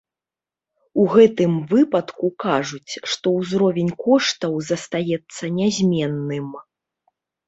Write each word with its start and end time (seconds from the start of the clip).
У 1.01 1.03
гэтым 1.15 1.51
выпадку 1.73 2.25
кажуць, 2.45 2.93
што 3.15 3.33
ўзровень 3.41 3.91
коштаў 4.03 4.55
застаецца 4.71 5.43
нязменным. 5.59 6.49